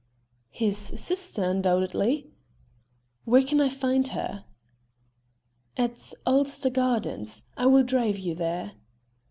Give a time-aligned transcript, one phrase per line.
[0.49, 2.31] "His sister, undoubtedly."
[3.25, 4.45] "Where can I find her?"
[5.77, 7.43] "At Ulster Gardens.
[7.55, 8.71] I will drive you there."